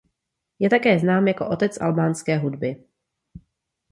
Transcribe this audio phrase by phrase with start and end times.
[0.59, 2.83] Je také znám jako „Otec albánské hudby“.